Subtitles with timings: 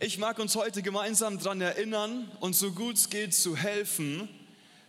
[0.00, 4.28] Ich mag uns heute gemeinsam daran erinnern und so gut es geht zu helfen,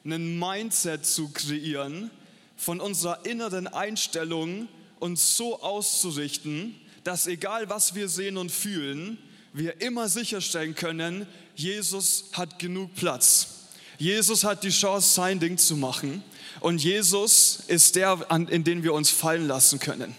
[0.05, 2.12] einen Mindset zu kreieren,
[2.55, 4.67] von unserer inneren Einstellung
[4.99, 9.17] uns so auszurichten, dass egal was wir sehen und fühlen,
[9.51, 13.47] wir immer sicherstellen können, Jesus hat genug Platz.
[13.97, 16.23] Jesus hat die Chance, sein Ding zu machen.
[16.59, 20.16] Und Jesus ist der, in den wir uns fallen lassen können.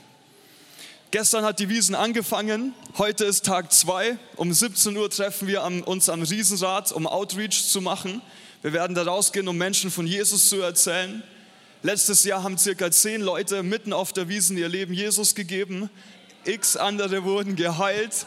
[1.12, 4.16] Gestern hat die Wiesen angefangen, heute ist Tag zwei.
[4.36, 8.22] Um 17 Uhr treffen wir uns am Riesenrad, um Outreach zu machen.
[8.62, 11.24] Wir werden da rausgehen, um Menschen von Jesus zu erzählen.
[11.82, 15.90] Letztes Jahr haben circa zehn Leute mitten auf der Wiesen ihr Leben Jesus gegeben.
[16.44, 18.26] X andere wurden geheilt.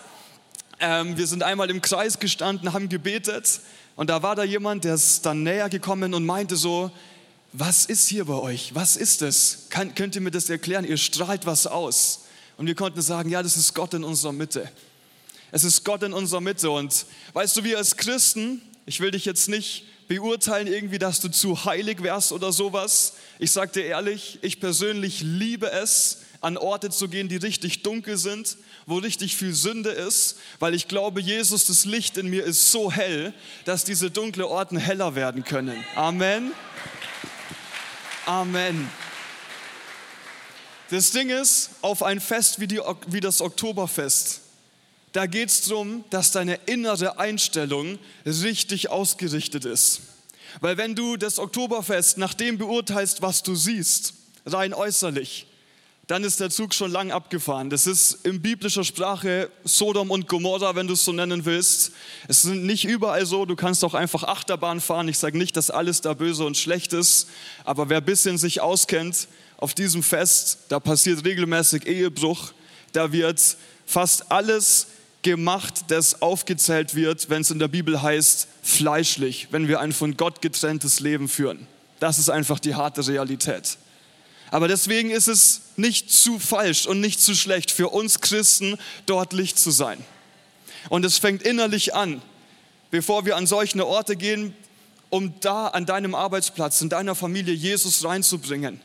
[0.82, 3.62] Ähm, wir sind einmal im Kreis gestanden, haben gebetet
[3.96, 6.92] und da war da jemand, der ist dann näher gekommen und meinte so,
[7.54, 8.76] was ist hier bei euch?
[8.76, 9.72] Was ist?
[9.72, 10.84] Kann, könnt ihr mir das erklären?
[10.84, 12.23] Ihr strahlt was aus.
[12.58, 14.70] Und wir konnten sagen, ja, das ist Gott in unserer Mitte.
[15.52, 16.70] Es ist Gott in unserer Mitte.
[16.70, 21.30] Und weißt du, wir als Christen, ich will dich jetzt nicht beurteilen irgendwie, dass du
[21.30, 23.14] zu heilig wärst oder sowas.
[23.40, 28.18] Ich sage dir ehrlich, ich persönlich liebe es, an Orte zu gehen, die richtig dunkel
[28.18, 32.70] sind, wo richtig viel Sünde ist, weil ich glaube, Jesus, das Licht in mir ist
[32.70, 33.34] so hell,
[33.64, 35.82] dass diese dunklen Orten heller werden können.
[35.96, 36.52] Amen.
[38.26, 38.90] Amen.
[40.94, 44.42] Das Ding ist, auf ein Fest wie, die, wie das Oktoberfest,
[45.12, 50.02] da geht es darum, dass deine innere Einstellung richtig ausgerichtet ist.
[50.62, 54.14] Weil wenn du das Oktoberfest nach dem beurteilst, was du siehst,
[54.46, 55.48] rein äußerlich,
[56.06, 57.72] dann ist der Zug schon lang abgefahren.
[57.72, 61.92] Das ist in biblischer Sprache Sodom und Gomorra, wenn du es so nennen willst.
[62.28, 65.08] Es sind nicht überall so, du kannst auch einfach Achterbahn fahren.
[65.08, 67.30] Ich sage nicht, dass alles da böse und schlecht ist,
[67.64, 69.28] aber wer ein bisschen sich auskennt,
[69.64, 72.52] auf diesem Fest, da passiert regelmäßig Ehebruch,
[72.92, 73.40] da wird
[73.86, 74.88] fast alles
[75.22, 80.18] gemacht, das aufgezählt wird, wenn es in der Bibel heißt, fleischlich, wenn wir ein von
[80.18, 81.66] Gott getrenntes Leben führen.
[82.02, 83.78] Das ist einfach die harte Realität.
[84.52, 89.32] Aber deswegen ist es nicht zu falsch und nicht zu schlecht für uns Christen, dort
[89.32, 90.04] Licht zu sein.
[90.90, 92.22] Und es fängt innerlich an,
[92.92, 94.54] bevor wir an solche Orte gehen,
[95.10, 98.82] um da an deinem Arbeitsplatz, in deiner Familie Jesus reinzubringen.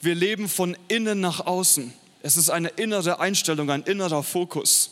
[0.00, 1.92] Wir leben von innen nach außen.
[2.22, 4.90] Es ist eine innere Einstellung, ein innerer Fokus.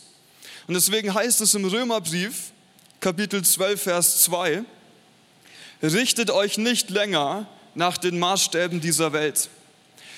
[0.67, 2.51] Und deswegen heißt es im Römerbrief,
[2.99, 4.63] Kapitel 12, Vers 2,
[5.81, 9.49] richtet euch nicht länger nach den Maßstäben dieser Welt,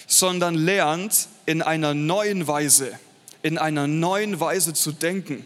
[0.07, 2.97] sondern lernt in einer neuen Weise,
[3.43, 5.45] in einer neuen Weise zu denken,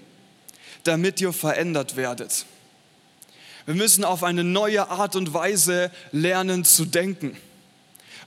[0.83, 2.45] damit ihr verändert werdet.
[3.65, 7.37] Wir müssen auf eine neue Art und Weise lernen zu denken.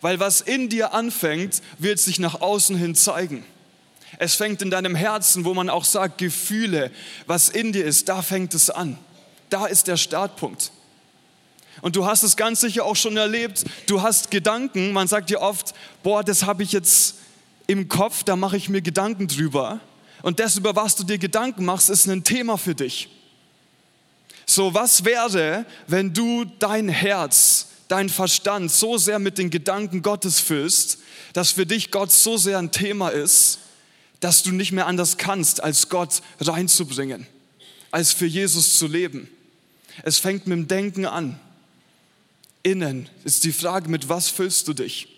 [0.01, 3.45] Weil was in dir anfängt, wird sich nach außen hin zeigen.
[4.19, 6.91] Es fängt in deinem Herzen, wo man auch sagt, Gefühle,
[7.27, 8.99] was in dir ist, da fängt es an.
[9.51, 10.73] Da ist der Startpunkt.
[11.83, 13.65] Und du hast es ganz sicher auch schon erlebt.
[13.87, 17.17] Du hast Gedanken, man sagt dir oft, boah, das habe ich jetzt
[17.67, 19.81] im Kopf, da mache ich mir Gedanken drüber.
[20.23, 23.09] Und das, über was du dir Gedanken machst, ist ein Thema für dich.
[24.47, 30.41] So, was wäre, wenn du dein Herz dein Verstand so sehr mit den Gedanken Gottes
[30.41, 30.99] füllst,
[31.33, 33.61] dass für dich Gott so sehr ein Thema ist,
[34.21, 37.27] dass du nicht mehr anders kannst, als Gott reinzubringen,
[37.91, 39.29] als für Jesus zu leben.
[40.03, 41.39] Es fängt mit dem Denken an.
[42.63, 45.16] Innen ist die Frage, mit was füllst du dich?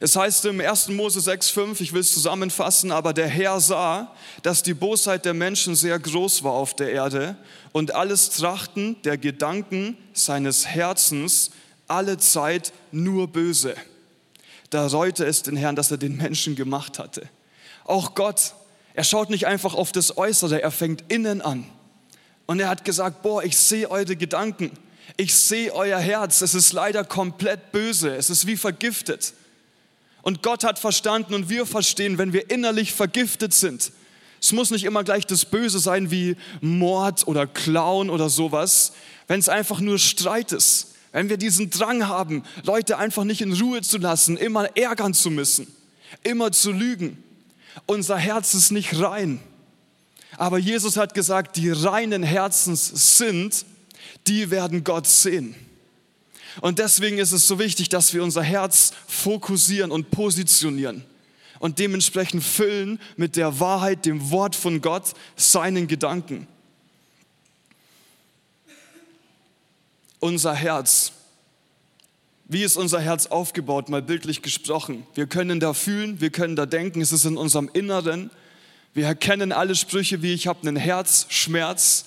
[0.00, 0.88] Es heißt im 1.
[0.88, 5.74] Mose 6,5, ich will es zusammenfassen, aber der Herr sah, dass die Bosheit der Menschen
[5.74, 7.36] sehr groß war auf der Erde
[7.72, 11.50] und alles Trachten der Gedanken seines Herzens
[11.88, 13.74] alle Zeit nur böse.
[14.70, 17.28] Da reute es den Herrn, dass er den Menschen gemacht hatte.
[17.84, 18.54] Auch Gott,
[18.94, 21.64] er schaut nicht einfach auf das Äußere, er fängt innen an.
[22.46, 24.72] Und er hat gesagt, boah, ich sehe eure Gedanken,
[25.16, 29.34] ich sehe euer Herz, es ist leider komplett böse, es ist wie vergiftet.
[30.22, 33.92] Und Gott hat verstanden und wir verstehen, wenn wir innerlich vergiftet sind.
[34.40, 38.92] Es muss nicht immer gleich das Böse sein wie Mord oder Klauen oder sowas,
[39.28, 40.94] wenn es einfach nur Streit ist.
[41.12, 45.30] Wenn wir diesen Drang haben, Leute einfach nicht in Ruhe zu lassen, immer ärgern zu
[45.30, 45.66] müssen,
[46.22, 47.22] immer zu lügen.
[47.86, 49.40] Unser Herz ist nicht rein.
[50.38, 53.66] Aber Jesus hat gesagt, die reinen Herzens sind,
[54.26, 55.54] die werden Gott sehen.
[56.60, 61.04] Und deswegen ist es so wichtig, dass wir unser Herz fokussieren und positionieren
[61.62, 66.48] und dementsprechend füllen mit der Wahrheit, dem Wort von Gott, seinen Gedanken.
[70.18, 71.12] Unser Herz.
[72.46, 75.06] Wie ist unser Herz aufgebaut, mal bildlich gesprochen?
[75.14, 78.30] Wir können da fühlen, wir können da denken, es ist in unserem Inneren.
[78.92, 82.06] Wir erkennen alle Sprüche wie ich habe einen Herzschmerz,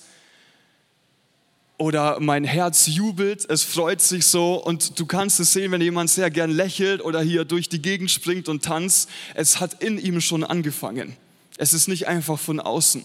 [1.78, 6.10] oder mein Herz jubelt, es freut sich so und du kannst es sehen, wenn jemand
[6.10, 9.10] sehr gern lächelt oder hier durch die Gegend springt und tanzt.
[9.34, 11.16] Es hat in ihm schon angefangen.
[11.58, 13.04] Es ist nicht einfach von außen.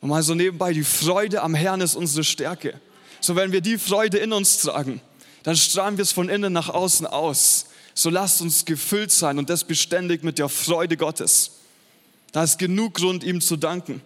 [0.00, 2.78] Und mal so nebenbei, die Freude am Herrn ist unsere Stärke.
[3.20, 5.00] So wenn wir die Freude in uns tragen,
[5.42, 7.66] dann strahlen wir es von innen nach außen aus.
[7.94, 11.52] So lasst uns gefüllt sein und das beständig mit der Freude Gottes.
[12.32, 14.00] Da ist genug Grund, ihm zu danken.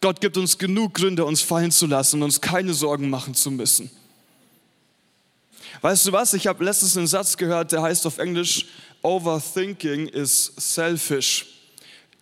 [0.00, 3.50] Gott gibt uns genug Gründe, uns fallen zu lassen und uns keine Sorgen machen zu
[3.50, 3.90] müssen.
[5.80, 6.32] Weißt du was?
[6.34, 8.66] Ich habe letztens einen Satz gehört, der heißt auf Englisch,
[9.02, 11.46] Overthinking is selfish.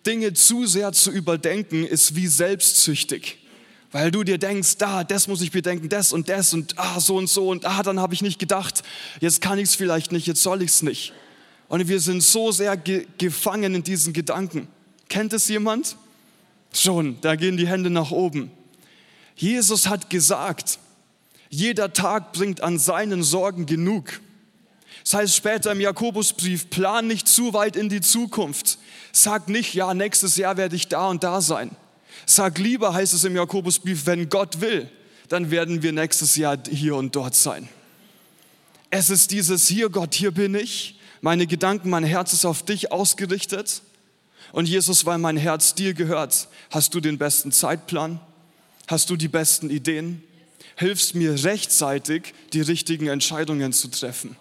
[0.05, 3.39] Dinge zu sehr zu überdenken ist wie selbstsüchtig.
[3.91, 7.15] Weil du dir denkst, da, das muss ich bedenken, das und das und ah, so
[7.15, 8.83] und so und ah, dann habe ich nicht gedacht,
[9.21, 11.13] jetzt kann ich es vielleicht nicht, jetzt soll ich es nicht.
[11.69, 14.67] Und wir sind so sehr ge gefangen in diesen Gedanken.
[15.07, 15.95] Kennt es jemand?
[16.75, 18.51] Schon, da gehen die Hände nach oben.
[19.35, 20.79] Jesus hat gesagt,
[21.49, 24.19] jeder Tag bringt an seinen Sorgen genug.
[25.03, 28.77] Das heißt später im Jakobusbrief, plan nicht zu weit in die Zukunft.
[29.11, 31.71] Sag nicht, ja, nächstes Jahr werde ich da und da sein.
[32.25, 34.89] Sag lieber, heißt es im Jakobusbrief, wenn Gott will,
[35.29, 37.69] dann werden wir nächstes Jahr hier und dort sein.
[38.89, 40.99] Es ist dieses hier, Gott, hier bin ich.
[41.21, 43.81] Meine Gedanken, mein Herz ist auf dich ausgerichtet.
[44.51, 48.19] Und Jesus, weil mein Herz dir gehört, hast du den besten Zeitplan?
[48.87, 50.23] Hast du die besten Ideen?
[50.75, 54.35] Hilfst mir rechtzeitig, die richtigen Entscheidungen zu treffen.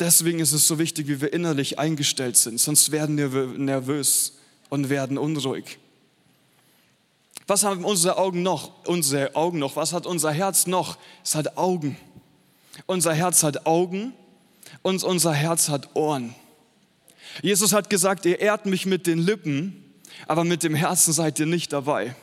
[0.00, 4.34] Deswegen ist es so wichtig, wie wir innerlich eingestellt sind, sonst werden wir nervös
[4.68, 5.78] und werden unruhig.
[7.46, 8.72] Was haben unsere Augen noch?
[8.86, 9.76] Unsere Augen noch.
[9.76, 10.96] Was hat unser Herz noch?
[11.22, 11.96] Es hat Augen.
[12.86, 14.14] Unser Herz hat Augen
[14.82, 16.34] und unser Herz hat Ohren.
[17.42, 19.84] Jesus hat gesagt, ihr ehrt mich mit den Lippen,
[20.26, 22.14] aber mit dem Herzen seid ihr nicht dabei.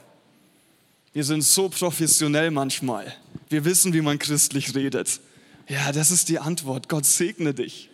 [1.13, 3.13] Wir sind so professionell manchmal.
[3.50, 5.19] Wir wissen, wie man christlich redet.
[5.68, 6.88] Ja, das ist die Antwort.
[6.88, 7.90] Gott segne dich.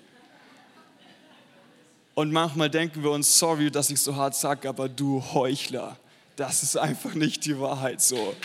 [2.14, 5.98] Und manchmal denken wir uns, sorry, dass ich so hart sage, aber du Heuchler,
[6.36, 8.36] das ist einfach nicht die Wahrheit so.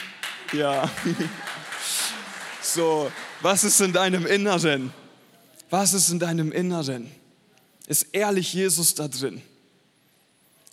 [0.52, 0.90] Ja.
[2.64, 3.10] So,
[3.40, 4.92] was ist in deinem Inneren?
[5.68, 7.10] Was ist in deinem Inneren?
[7.86, 9.42] Ist ehrlich Jesus da drin?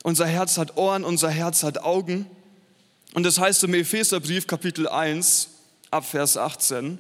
[0.04, 2.26] Unser Herz hat Ohren, unser Herz hat Augen.
[3.14, 5.50] Und das heißt im Epheserbrief Kapitel 1
[5.92, 7.00] ab Vers 18,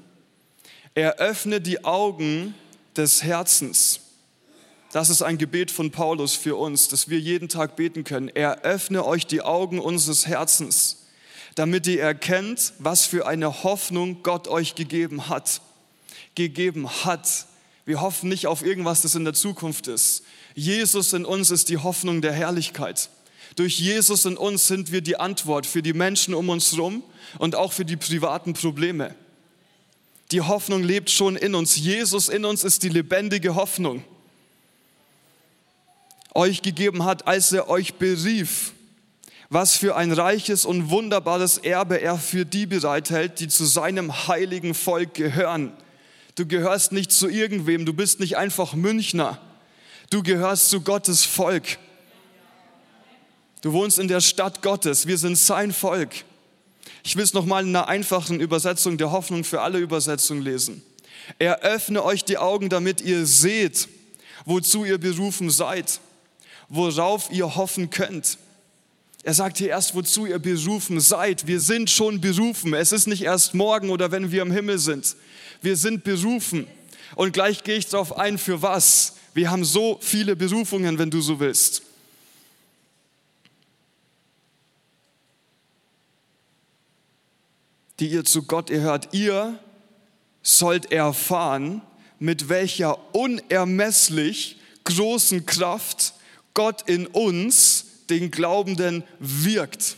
[0.95, 2.55] eröffne die Augen
[2.97, 4.01] des Herzens.
[4.91, 8.29] Das ist ein Gebet von Paulus für uns, dass wir jeden Tag beten können.
[8.29, 11.05] Eröffne euch die Augen unseres Herzens,
[11.53, 15.61] damit ihr erkennt, was für eine Hoffnung Gott euch gegeben hat.
[16.33, 17.45] Gegeben hat.
[17.89, 20.21] Wir hoffen nicht auf irgendwas, das in der Zukunft ist.
[20.53, 23.09] Jesus in uns ist die Hoffnung der Herrlichkeit.
[23.55, 27.01] Durch Jesus in uns sind wir die Antwort für die Menschen um uns herum
[27.39, 29.15] und auch für die privaten Probleme.
[30.29, 31.77] Die Hoffnung lebt schon in uns.
[31.77, 34.03] Jesus in uns ist die lebendige Hoffnung.
[36.35, 38.73] Euch gegeben hat, als er euch berief,
[39.49, 44.75] was für ein reiches und wunderbares Erbe er für die bereithält, die zu seinem heiligen
[44.75, 45.73] Volk gehören
[46.39, 49.41] Du gehörst nicht zu irgendwem, du bist nicht einfach Münchner.
[50.09, 51.77] Du gehörst zu Gottes Volk.
[53.61, 56.23] Du wohnst in der Stadt Gottes, wir sind sein Volk.
[57.03, 60.81] Ich will es nochmal in einer einfachen Übersetzung der Hoffnung für alle Übersetzungen lesen.
[61.39, 63.89] Eröffne euch die Augen, damit ihr seht,
[64.45, 65.99] wozu ihr berufen seid,
[66.69, 68.37] worauf ihr hoffen könnt.
[69.23, 71.47] Er sagt hier erst, wozu ihr berufen seid.
[71.47, 72.73] Wir sind schon berufen.
[72.73, 75.17] Es ist nicht erst morgen oder wenn wir im Himmel sind.
[75.61, 76.67] Wir sind berufen.
[77.15, 79.15] Und gleich gehe ich darauf ein, für was.
[79.33, 81.83] Wir haben so viele Berufungen, wenn du so willst.
[87.99, 89.13] Die ihr zu Gott gehört.
[89.13, 89.59] Ihr
[90.41, 91.81] sollt erfahren,
[92.19, 96.13] mit welcher unermesslich großen Kraft
[96.53, 99.97] Gott in uns, den Glaubenden, wirkt.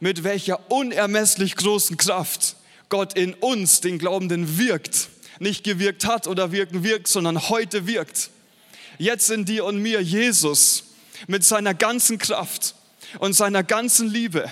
[0.00, 2.56] Mit welcher unermesslich großen Kraft
[2.88, 5.08] Gott in uns, den Glaubenden, wirkt.
[5.38, 8.30] Nicht gewirkt hat oder wirken wirkt, sondern heute wirkt.
[8.98, 10.84] Jetzt in dir und mir Jesus
[11.26, 12.74] mit seiner ganzen Kraft
[13.18, 14.50] und seiner ganzen Liebe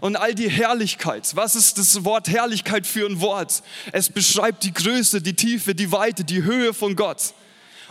[0.00, 1.34] und all die Herrlichkeit.
[1.34, 3.62] Was ist das Wort Herrlichkeit für ein Wort?
[3.92, 7.34] Es beschreibt die Größe, die Tiefe, die Weite, die Höhe von Gott.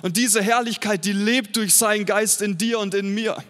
[0.01, 3.43] Und diese Herrlichkeit, die lebt durch seinen Geist in dir und in mir.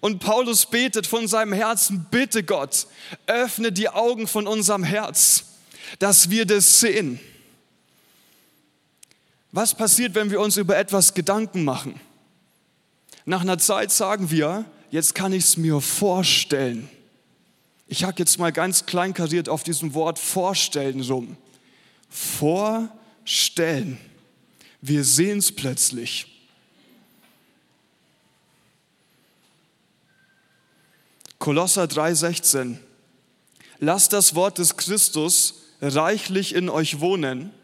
[0.00, 2.86] Und Paulus betet von seinem Herzen, bitte Gott,
[3.26, 5.44] öffne die Augen von unserem Herz,
[5.98, 7.18] dass wir das sehen.
[9.52, 12.00] Was passiert, wenn wir uns über etwas Gedanken machen?
[13.24, 16.88] Nach einer Zeit sagen wir, jetzt kann ich es mir vorstellen.
[17.86, 21.38] Ich hacke jetzt mal ganz kleinkariert auf diesem Wort vorstellen rum.
[22.10, 23.98] Vorstellen.
[24.80, 26.37] Wir sehen es plötzlich.
[31.48, 32.76] Kolosser 3:16.
[33.78, 37.54] Lasst das Wort des Christus reichlich in euch wohnen.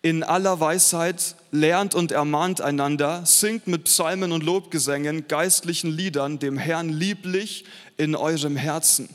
[0.00, 6.56] In aller Weisheit lernt und ermahnt einander, singt mit Psalmen und Lobgesängen, geistlichen Liedern dem
[6.56, 7.66] Herrn lieblich
[7.98, 9.10] in eurem Herzen.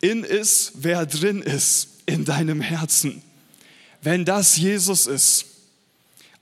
[0.00, 3.20] In ist, wer drin ist, in deinem Herzen.
[4.00, 5.53] Wenn das Jesus ist,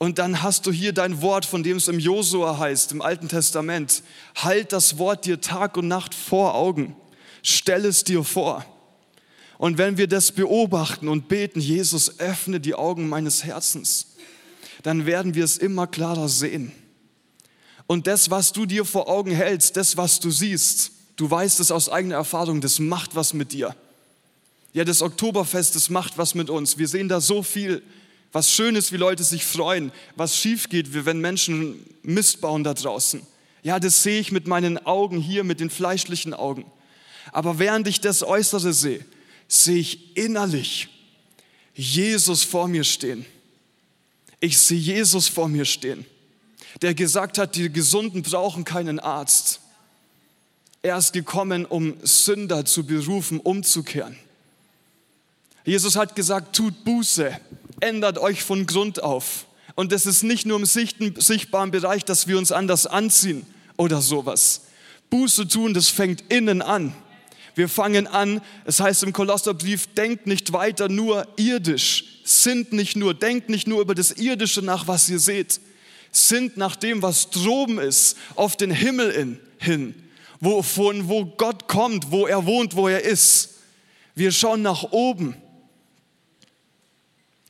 [0.02, 3.28] und dann hast du hier dein Wort, von dem es im Josua heißt, im Alten
[3.28, 4.02] Testament.
[4.34, 6.96] Halt das Wort dir Tag und Nacht vor Augen.
[7.44, 8.66] Stell es dir vor.
[9.58, 14.16] Und wenn wir das beobachten und beten, Jesus, öffne die Augen meines Herzens,
[14.82, 16.72] dann werden wir es immer klarer sehen.
[17.86, 21.70] Und das, was du dir vor Augen hältst, das, was du siehst, du weißt es
[21.70, 23.76] aus eigener Erfahrung, das macht was mit dir.
[24.72, 26.76] Ja, das Oktoberfest, das macht was mit uns.
[26.76, 27.84] Wir sehen da so viel,
[28.32, 32.74] was schön ist, wie Leute sich freuen, was schief geht, wenn Menschen Mist bauen da
[32.74, 33.24] draußen.
[33.62, 36.64] Ja, das sehe ich mit meinen Augen hier, mit den fleischlichen Augen.
[37.30, 39.04] Aber während ich das Äußere sehe,
[39.46, 40.88] sehe ich innerlich
[41.74, 43.24] Jesus vor mir stehen.
[44.40, 46.04] Ich sehe Jesus vor mir stehen,
[46.80, 49.60] der gesagt hat, die Gesunden brauchen keinen Arzt.
[50.82, 54.16] Er ist gekommen, um Sünder zu berufen, umzukehren.
[55.64, 57.38] Jesus hat gesagt, tut Buße,
[57.82, 59.46] ändert euch von Grund auf.
[59.74, 63.46] Und es ist nicht nur im sichtbaren Bereich, dass wir uns anders anziehen
[63.76, 64.62] oder sowas.
[65.10, 66.94] Buße tun, das fängt innen an.
[67.54, 73.12] Wir fangen an, es heißt im Kolosserbrief, denkt nicht weiter nur irdisch, sind nicht nur,
[73.12, 75.60] denkt nicht nur über das Irdische nach, was ihr seht,
[76.10, 79.94] sind nach dem, was droben ist, auf den Himmel in, hin,
[80.40, 83.50] wo, von wo Gott kommt, wo er wohnt, wo er ist.
[84.14, 85.36] Wir schauen nach oben.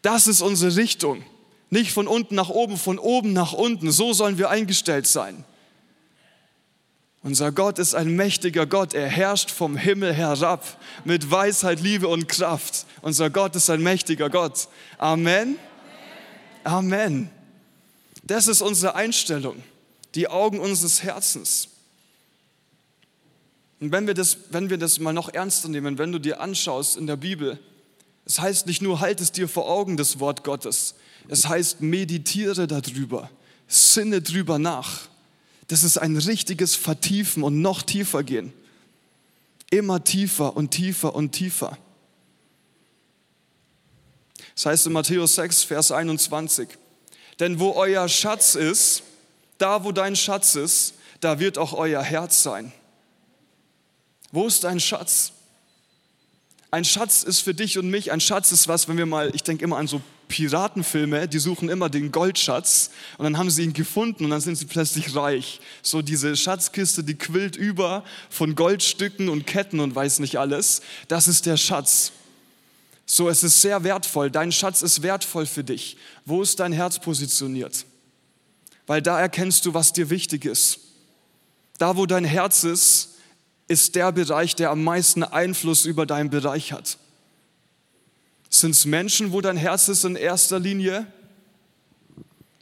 [0.03, 1.25] Das ist unsere Richtung.
[1.71, 3.91] Nicht von unten nach oben, von oben nach unten.
[3.91, 5.45] So sollen wir eingestellt sein.
[7.23, 8.95] Unser Gott ist ein mächtiger Gott.
[8.95, 12.85] Er herrscht vom Himmel herab mit Weisheit, Liebe und Kraft.
[13.01, 14.69] Unser Gott ist ein mächtiger Gott.
[14.99, 15.57] Amen.
[16.65, 17.31] Amen.
[18.25, 19.63] Das ist unsere Einstellung,
[20.17, 21.69] die Augen unseres Herzens.
[23.81, 26.97] Und wenn wir das, wenn wir das mal noch ernster nehmen, wenn du dir anschaust
[26.97, 27.59] in der Bibel,
[28.25, 30.95] es heißt nicht nur, halt es dir vor Augen, das Wort Gottes.
[31.29, 33.31] Es heißt, meditiere darüber,
[33.67, 35.09] sinne drüber nach.
[35.69, 38.53] Das ist ein richtiges Vertiefen und noch tiefer gehen.
[39.71, 41.79] Immer tiefer und tiefer und tiefer.
[44.55, 46.69] Das heißt in Matthäus 6, Vers 21,
[47.41, 49.03] denn wo euer Schatz ist,
[49.59, 52.73] da wo dein Schatz ist, da wird auch euer Herz sein.
[54.31, 55.33] Wo ist dein Schatz?
[56.73, 59.43] Ein Schatz ist für dich und mich, ein Schatz ist was, wenn wir mal, ich
[59.43, 62.89] denke immer an so Piratenfilme, die suchen immer den Goldschatz
[63.19, 65.61] und dann haben sie ihn gefunden und dann sind sie plötzlich reich.
[65.83, 70.81] So diese Schatzkiste, die quillt über von Goldstücken und Ketten und weiß nicht alles.
[71.09, 72.13] Das ist der Schatz.
[73.05, 74.31] So, es ist sehr wertvoll.
[74.31, 75.99] Dein Schatz ist wertvoll für dich.
[76.25, 77.85] Wo ist dein Herz positioniert?
[78.87, 80.79] Weil da erkennst du, was dir wichtig ist.
[81.77, 83.12] Da, wo dein Herz ist,
[83.73, 86.99] ist der Bereich, der am meisten Einfluss über deinen Bereich hat.
[88.51, 91.07] Sind es Menschen, wo dein Herz ist in erster Linie?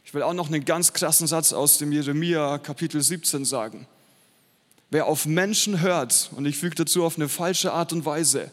[0.05, 3.87] Ich will auch noch einen ganz krassen Satz aus dem Jeremia Kapitel 17 sagen.
[4.89, 8.49] Wer auf Menschen hört, und ich füge dazu auf eine falsche Art und Weise,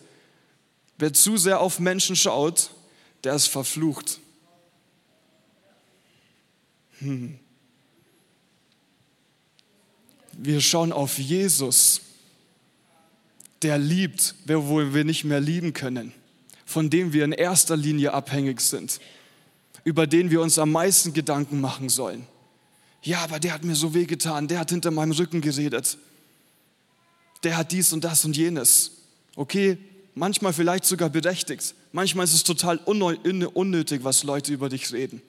[0.98, 2.70] wer zu sehr auf Menschen schaut,
[3.22, 4.18] der ist verflucht.
[6.98, 7.38] Hm.
[10.32, 12.00] Wir schauen auf Jesus
[13.62, 16.12] der liebt, wo wir nicht mehr lieben können,
[16.64, 19.00] von dem wir in erster Linie abhängig sind,
[19.84, 22.26] über den wir uns am meisten Gedanken machen sollen.
[23.02, 25.98] Ja, aber der hat mir so wehgetan, der hat hinter meinem Rücken geredet,
[27.42, 28.90] der hat dies und das und jenes.
[29.36, 29.78] Okay,
[30.14, 35.22] manchmal vielleicht sogar berechtigt, manchmal ist es total unnötig, was Leute über dich reden.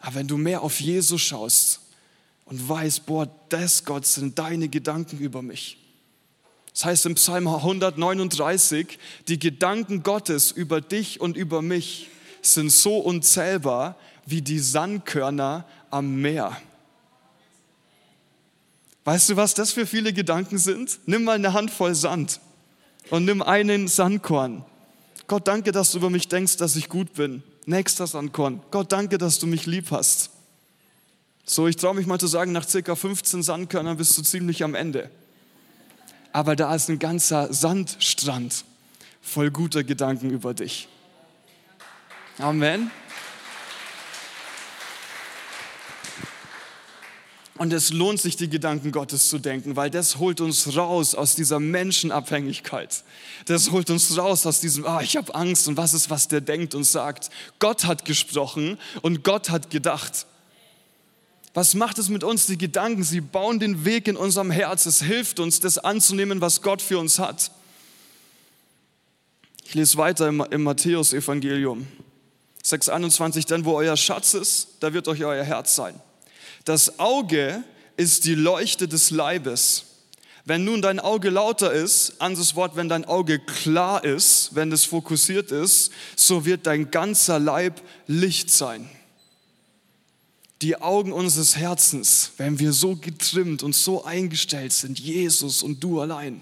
[0.00, 1.80] Aber wenn du mehr auf Jesus schaust
[2.46, 5.78] und weißt, boah, das Gott sind deine Gedanken über mich,
[6.72, 8.98] das heißt im Psalm 139,
[9.28, 12.10] die Gedanken Gottes über dich und über mich
[12.42, 13.96] sind so unzählbar
[14.26, 16.56] wie die Sandkörner am Meer.
[19.04, 21.00] Weißt du, was das für viele Gedanken sind?
[21.06, 22.40] Nimm mal eine Handvoll Sand
[23.08, 24.64] und nimm einen Sandkorn.
[25.26, 27.42] Gott, danke, dass du über mich denkst, dass ich gut bin.
[27.66, 28.62] Nächster Sandkorn.
[28.70, 30.30] Gott, danke, dass du mich lieb hast.
[31.44, 34.74] So, ich traue mich mal zu sagen, nach circa 15 Sandkörnern bist du ziemlich am
[34.74, 35.10] Ende.
[36.32, 38.64] Aber da ist ein ganzer Sandstrand
[39.20, 40.88] voll guter Gedanken über dich.
[42.38, 42.90] Amen.
[47.60, 51.34] Und es lohnt sich, die Gedanken Gottes zu denken, weil das holt uns raus aus
[51.34, 53.04] dieser Menschenabhängigkeit.
[53.44, 56.40] Das holt uns raus aus diesem, ah, ich habe Angst und was ist, was der
[56.40, 57.28] denkt und sagt.
[57.58, 60.24] Gott hat gesprochen und Gott hat gedacht.
[61.52, 62.46] Was macht es mit uns?
[62.46, 64.86] Die Gedanken, sie bauen den Weg in unserem Herz.
[64.86, 67.50] Es hilft uns, das anzunehmen, was Gott für uns hat.
[69.64, 71.86] Ich lese weiter im, im Matthäus-Evangelium
[72.64, 76.00] 6,21, denn wo euer Schatz ist, da wird euch euer Herz sein.
[76.64, 77.64] Das Auge
[77.96, 79.86] ist die Leuchte des Leibes.
[80.44, 84.84] Wenn nun dein Auge lauter ist, anderes Wort, wenn dein Auge klar ist, wenn es
[84.84, 88.88] fokussiert ist, so wird dein ganzer Leib Licht sein.
[90.62, 96.00] Die Augen unseres Herzens, wenn wir so getrimmt und so eingestellt sind, Jesus und du
[96.00, 96.40] allein,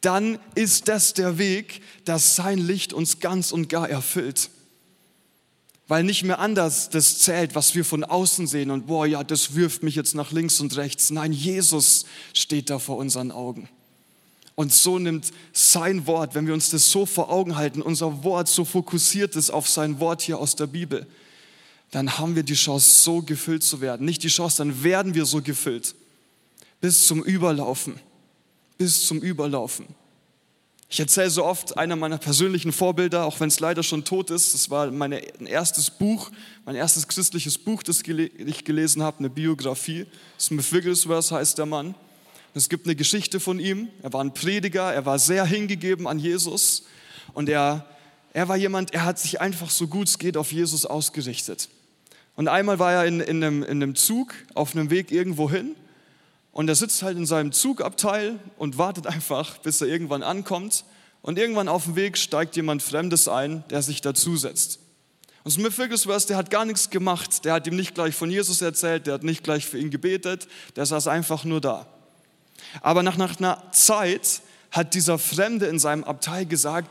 [0.00, 4.50] dann ist das der Weg, dass sein Licht uns ganz und gar erfüllt
[5.92, 9.54] weil nicht mehr anders das zählt, was wir von außen sehen und boah, ja, das
[9.54, 11.10] wirft mich jetzt nach links und rechts.
[11.10, 13.68] Nein, Jesus steht da vor unseren Augen.
[14.54, 18.48] Und so nimmt sein Wort, wenn wir uns das so vor Augen halten, unser Wort
[18.48, 21.06] so fokussiert ist auf sein Wort hier aus der Bibel,
[21.92, 24.06] dann haben wir die Chance, so gefüllt zu werden.
[24.06, 25.94] Nicht die Chance, dann werden wir so gefüllt.
[26.80, 28.00] Bis zum Überlaufen.
[28.78, 29.86] Bis zum Überlaufen.
[30.88, 34.54] Ich erzähle so oft einer meiner persönlichen Vorbilder, auch wenn es leider schon tot ist.
[34.54, 36.30] Das war mein erstes Buch,
[36.64, 40.06] mein erstes christliches Buch, das ich gelesen habe, eine Biografie.
[40.40, 41.94] Smith Wigglesworth heißt der Mann.
[42.54, 43.88] Es gibt eine Geschichte von ihm.
[44.02, 46.84] Er war ein Prediger, er war sehr hingegeben an Jesus
[47.34, 47.86] und er,
[48.32, 51.68] er war jemand, er hat sich einfach so gut es geht auf Jesus ausgerichtet.
[52.36, 55.76] Und einmal war er in, in, einem, in einem Zug auf einem Weg irgendwo hin
[56.52, 60.84] und er sitzt halt in seinem Zugabteil und wartet einfach, bis er irgendwann ankommt.
[61.22, 64.80] Und irgendwann auf dem Weg steigt jemand Fremdes ein, der sich dazusetzt.
[65.44, 67.44] Und Smith Wigglesworth, der hat gar nichts gemacht.
[67.44, 70.48] Der hat ihm nicht gleich von Jesus erzählt, der hat nicht gleich für ihn gebetet,
[70.76, 71.86] der saß einfach nur da.
[72.80, 76.90] Aber nach, nach einer Zeit hat dieser Fremde in seinem Abteil gesagt,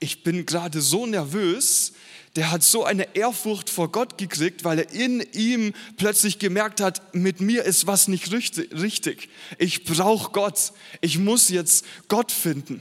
[0.00, 1.92] ich bin gerade so nervös,
[2.38, 7.12] der hat so eine Ehrfurcht vor Gott gekriegt, weil er in ihm plötzlich gemerkt hat,
[7.12, 9.28] mit mir ist was nicht richtig.
[9.58, 10.72] Ich brauche Gott.
[11.00, 12.80] Ich muss jetzt Gott finden.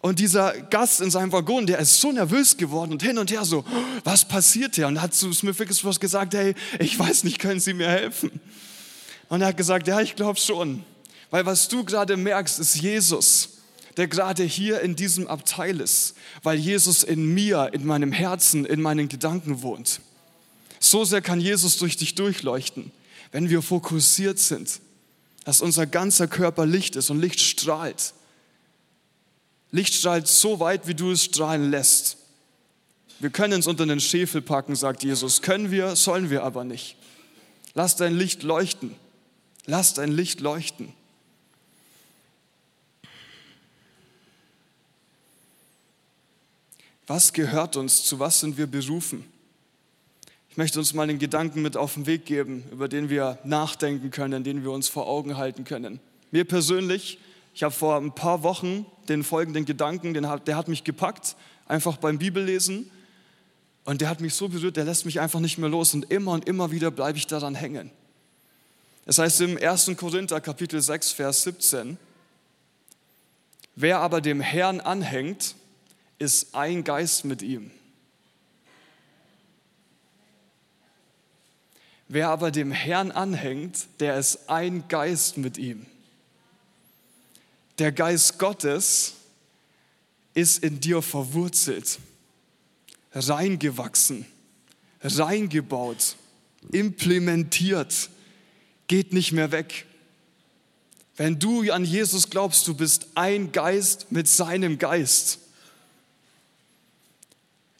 [0.00, 3.44] Und dieser Gast in seinem Waggon, der ist so nervös geworden und hin und her
[3.44, 3.62] so,
[4.04, 4.86] was passiert hier?
[4.86, 8.40] Und hat zu Smith Wigglesworth gesagt, hey, ich weiß nicht, können Sie mir helfen?
[9.28, 10.82] Und er hat gesagt, ja, ich glaube schon.
[11.28, 13.57] Weil was du gerade merkst, ist Jesus
[13.98, 18.80] der gerade hier in diesem Abteil ist, weil Jesus in mir, in meinem Herzen, in
[18.80, 20.00] meinen Gedanken wohnt.
[20.78, 22.92] So sehr kann Jesus durch dich durchleuchten,
[23.32, 24.80] wenn wir fokussiert sind,
[25.44, 28.14] dass unser ganzer Körper Licht ist und Licht strahlt.
[29.72, 32.18] Licht strahlt so weit, wie du es strahlen lässt.
[33.18, 35.42] Wir können es unter den Schäfel packen, sagt Jesus.
[35.42, 36.96] Können wir, sollen wir aber nicht.
[37.74, 38.94] Lass dein Licht leuchten.
[39.66, 40.94] Lass dein Licht leuchten.
[47.08, 48.04] Was gehört uns?
[48.04, 49.24] Zu was sind wir berufen?
[50.50, 54.10] Ich möchte uns mal einen Gedanken mit auf den Weg geben, über den wir nachdenken
[54.10, 56.00] können, den wir uns vor Augen halten können.
[56.32, 57.18] Mir persönlich,
[57.54, 61.34] ich habe vor ein paar Wochen den folgenden Gedanken, den der hat mich gepackt,
[61.66, 62.90] einfach beim Bibellesen.
[63.86, 65.94] Und der hat mich so berührt, der lässt mich einfach nicht mehr los.
[65.94, 67.90] Und immer und immer wieder bleibe ich daran hängen.
[69.06, 69.92] Es heißt im 1.
[69.96, 71.96] Korinther Kapitel 6, Vers 17,
[73.76, 75.54] wer aber dem Herrn anhängt,
[76.18, 77.70] ist ein Geist mit ihm.
[82.08, 85.84] Wer aber dem Herrn anhängt, der ist ein Geist mit ihm.
[87.78, 89.12] Der Geist Gottes
[90.34, 91.98] ist in dir verwurzelt,
[93.12, 94.24] reingewachsen,
[95.02, 96.16] reingebaut,
[96.72, 98.08] implementiert,
[98.86, 99.84] geht nicht mehr weg.
[101.16, 105.40] Wenn du an Jesus glaubst, du bist ein Geist mit seinem Geist.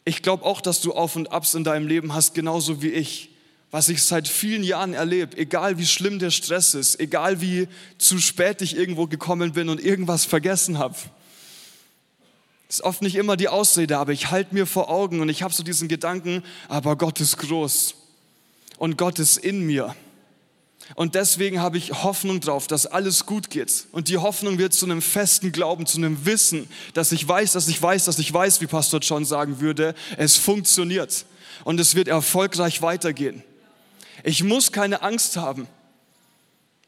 [0.09, 3.29] Ich glaube auch, dass du Auf und Abs in deinem Leben hast, genauso wie ich.
[3.69, 7.67] Was ich seit vielen Jahren erlebe, egal wie schlimm der Stress ist, egal wie
[7.99, 10.95] zu spät ich irgendwo gekommen bin und irgendwas vergessen habe.
[12.69, 15.53] Ist oft nicht immer die Ausrede, aber ich halte mir vor Augen und ich habe
[15.53, 17.93] so diesen Gedanken, aber Gott ist groß
[18.79, 19.95] und Gott ist in mir.
[20.95, 23.85] Und deswegen habe ich Hoffnung drauf, dass alles gut geht.
[23.91, 27.67] Und die Hoffnung wird zu einem festen Glauben, zu einem Wissen, dass ich weiß, dass
[27.67, 31.25] ich weiß, dass ich weiß, wie Pastor John sagen würde, es funktioniert.
[31.63, 33.43] Und es wird erfolgreich weitergehen.
[34.23, 35.67] Ich muss keine Angst haben.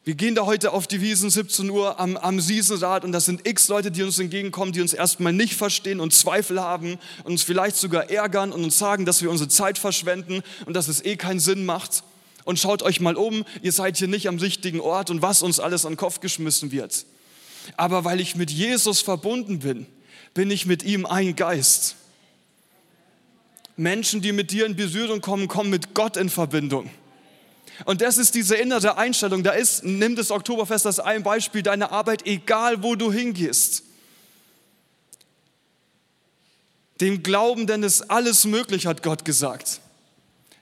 [0.03, 3.47] Wir gehen da heute auf die Wiesen 17 Uhr am, am Siesenrad und das sind
[3.47, 7.43] x Leute, die uns entgegenkommen, die uns erstmal nicht verstehen und Zweifel haben und uns
[7.43, 11.17] vielleicht sogar ärgern und uns sagen, dass wir unsere Zeit verschwenden und dass es eh
[11.17, 12.03] keinen Sinn macht.
[12.43, 15.59] Und schaut euch mal um, ihr seid hier nicht am richtigen Ort und was uns
[15.59, 17.05] alles an den Kopf geschmissen wird.
[17.77, 19.85] Aber weil ich mit Jesus verbunden bin,
[20.33, 21.95] bin ich mit ihm ein Geist.
[23.77, 26.89] Menschen, die mit dir in Berührung kommen, kommen mit Gott in Verbindung.
[27.85, 29.43] Und das ist diese innere Einstellung.
[29.43, 33.83] Da ist, nimm das Oktoberfest als ein Beispiel, deine Arbeit, egal wo du hingehst.
[36.99, 39.81] Dem Glauben, denn ist alles möglich, hat Gott gesagt.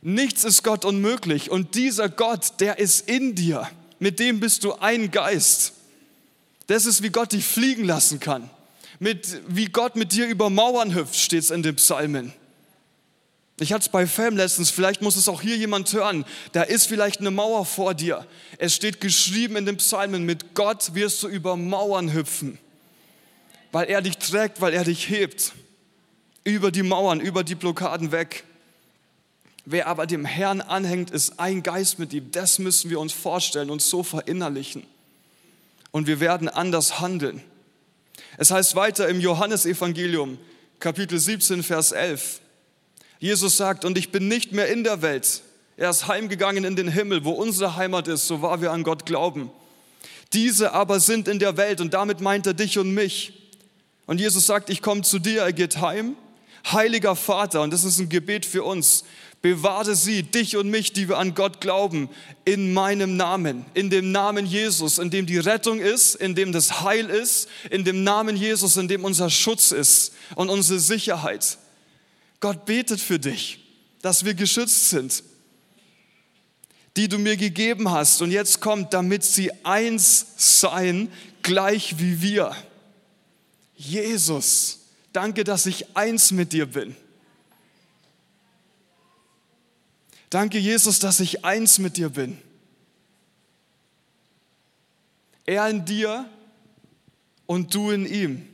[0.02, 1.52] Nichts ist Gott unmöglich.
[1.52, 3.70] Und dieser Gott, der ist in dir.
[4.00, 5.74] Mit dem bist du ein Geist.
[6.68, 8.50] Das ist, wie Gott dich fliegen lassen kann.
[9.00, 12.34] Mit, wie Gott mit dir über Mauern hüpft, steht es in den Psalmen.
[13.62, 16.24] Ich hatte es bei Fam letztens, vielleicht muss es auch hier jemand hören.
[16.54, 18.26] Da ist vielleicht eine Mauer vor dir.
[18.58, 22.58] Es steht geschrieben in den Psalmen, mit Gott wirst du über Mauern hüpfen,
[23.72, 25.54] weil er dich trägt, weil er dich hebt.
[26.46, 28.46] Über die Mauern, über die Blockaden weg.
[29.72, 32.32] Wer aber dem Herrn anhängt, ist ein Geist mit ihm.
[32.32, 34.84] Das müssen wir uns vorstellen und so verinnerlichen.
[35.92, 37.44] Und wir werden anders handeln.
[38.40, 40.40] Es heißt weiter im Johannesevangelium,
[40.80, 42.42] Kapitel 17, Vers 11.
[43.20, 45.44] Jesus sagt, und ich bin nicht mehr in der Welt.
[45.78, 49.06] Er ist heimgegangen in den Himmel, wo unsere Heimat ist, so wahr wir an Gott
[49.06, 49.52] glauben.
[50.34, 53.34] Diese aber sind in der Welt und damit meint er dich und mich.
[54.08, 56.16] Und Jesus sagt, ich komme zu dir, er geht heim.
[56.72, 59.06] Heiliger Vater, und das ist ein Gebet für uns,
[59.42, 62.10] bewahre sie, dich und mich, die wir an Gott glauben,
[62.44, 66.82] in meinem Namen, in dem Namen Jesus, in dem die Rettung ist, in dem das
[66.82, 71.58] Heil ist, in dem Namen Jesus, in dem unser Schutz ist und unsere Sicherheit.
[72.40, 73.60] Gott betet für dich,
[74.02, 75.24] dass wir geschützt sind,
[76.98, 78.22] die du mir gegeben hast.
[78.22, 81.10] Und jetzt kommt, damit sie eins seien,
[81.44, 82.56] gleich wie wir.
[83.76, 84.80] Jesus,
[85.14, 86.96] danke, dass ich eins mit dir bin.
[90.30, 92.38] Danke, Jesus, dass ich eins mit dir bin.
[95.46, 96.30] Er in dir
[97.48, 98.48] und du in ihm.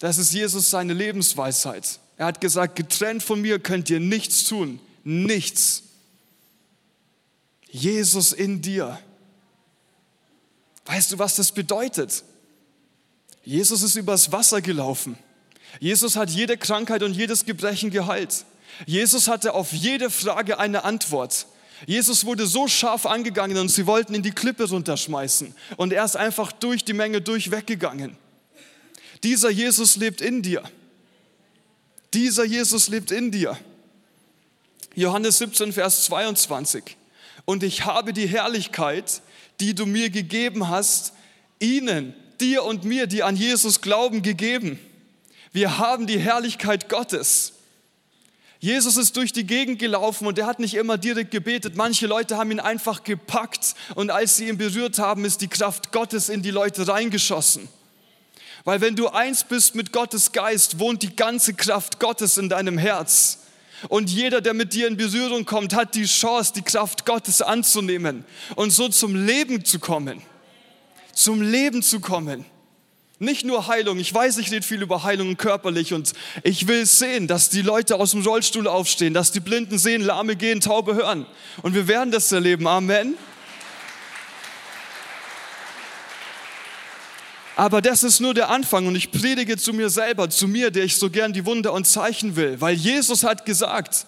[0.00, 2.00] Das ist Jesus seine Lebensweisheit.
[2.16, 4.80] Er hat gesagt, getrennt von mir könnt ihr nichts tun.
[5.04, 5.84] Nichts.
[7.70, 8.98] Jesus in dir.
[10.86, 12.24] Weißt du, was das bedeutet?
[13.44, 15.16] Jesus ist übers Wasser gelaufen.
[15.78, 18.44] Jesus hat jede Krankheit und jedes Gebrechen geheilt.
[18.86, 21.46] Jesus hatte auf jede Frage eine Antwort.
[21.86, 25.54] Jesus wurde so scharf angegangen und sie wollten ihn die Klippe runterschmeißen.
[25.76, 28.16] Und er ist einfach durch die Menge durchweggegangen.
[29.22, 30.62] Dieser Jesus lebt in dir.
[32.14, 33.58] Dieser Jesus lebt in dir.
[34.94, 36.96] Johannes 17, Vers 22.
[37.44, 39.20] Und ich habe die Herrlichkeit,
[39.60, 41.12] die du mir gegeben hast,
[41.60, 44.78] ihnen, dir und mir, die an Jesus glauben, gegeben.
[45.52, 47.52] Wir haben die Herrlichkeit Gottes.
[48.58, 51.76] Jesus ist durch die Gegend gelaufen und er hat nicht immer direkt gebetet.
[51.76, 55.92] Manche Leute haben ihn einfach gepackt und als sie ihn berührt haben, ist die Kraft
[55.92, 57.68] Gottes in die Leute reingeschossen.
[58.64, 62.78] Weil wenn du eins bist mit Gottes Geist, wohnt die ganze Kraft Gottes in deinem
[62.78, 63.38] Herz.
[63.88, 68.24] Und jeder, der mit dir in Berührung kommt, hat die Chance, die Kraft Gottes anzunehmen
[68.56, 70.22] und so zum Leben zu kommen.
[71.12, 72.44] Zum Leben zu kommen.
[73.18, 73.98] Nicht nur Heilung.
[73.98, 77.96] Ich weiß, ich rede viel über Heilung körperlich und ich will sehen, dass die Leute
[77.96, 81.24] aus dem Rollstuhl aufstehen, dass die Blinden sehen, Lahme gehen, Taube hören.
[81.62, 82.66] Und wir werden das erleben.
[82.66, 83.14] Amen.
[87.56, 90.84] Aber das ist nur der Anfang und ich predige zu mir selber, zu mir, der
[90.84, 94.04] ich so gern die Wunder und Zeichen will, weil Jesus hat gesagt,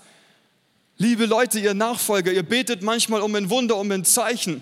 [0.99, 4.61] liebe Leute, ihr Nachfolger, ihr betet manchmal um ein Wunder, um ein Zeichen.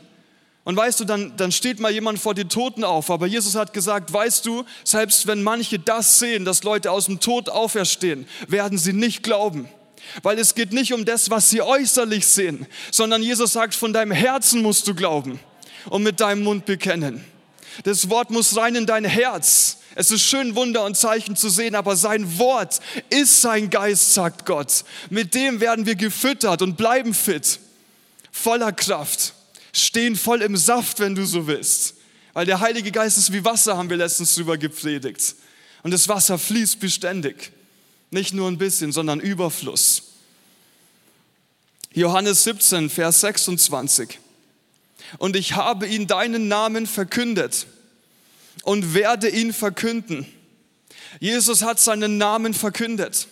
[0.67, 3.09] Und weißt du, dann, dann steht mal jemand vor den Toten auf.
[3.13, 7.21] Aber Jesus hat gesagt, weißt du, selbst wenn manche das sehen, dass Leute aus dem
[7.21, 9.69] Tod auferstehen, werden sie nicht glauben.
[10.25, 14.11] Weil es geht nicht um das, was sie äußerlich sehen, sondern Jesus sagt, von deinem
[14.11, 15.39] Herzen musst du glauben
[15.89, 17.25] und mit deinem Mund bekennen.
[17.85, 19.79] Das Wort muss rein in dein Herz.
[19.95, 24.45] Es ist schön, Wunder und Zeichen zu sehen, aber sein Wort ist sein Geist, sagt
[24.45, 24.83] Gott.
[25.11, 27.61] Mit dem werden wir gefüttert und bleiben fit,
[28.33, 29.33] voller Kraft,
[29.79, 31.95] stehen voll im Saft, wenn du so willst.
[32.33, 35.37] Weil der Heilige Geist ist wie Wasser, haben wir letztens drüber gepredigt.
[35.83, 37.53] Und das Wasser fließt beständig.
[38.11, 40.03] Nicht nur ein bisschen, sondern Überfluss.
[41.93, 44.19] Johannes 17, Vers 26
[45.19, 47.67] und ich habe ihn deinen Namen verkündet
[48.63, 50.27] und werde ihn verkünden.
[51.21, 53.29] Jesus hat seinen Namen verkündet.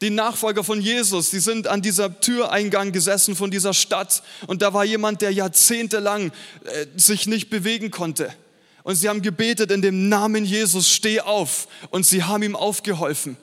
[0.00, 4.72] Die Nachfolger von Jesus, die sind an dieser Türeingang gesessen von dieser Stadt und da
[4.72, 6.32] war jemand, der jahrzehntelang
[6.64, 8.34] äh, sich nicht bewegen konnte.
[8.82, 11.68] Und sie haben gebetet in dem Namen Jesus, steh auf.
[11.90, 13.36] Und sie haben ihm aufgeholfen.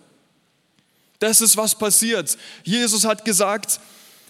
[1.20, 2.38] Das ist, was passiert.
[2.64, 3.80] Jesus hat gesagt,